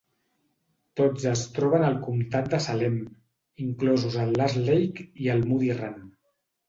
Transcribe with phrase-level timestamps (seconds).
[1.01, 2.97] Tots es troben al comtat de Salem,
[3.67, 6.01] inclosos el Last Lake i el Muddy Run.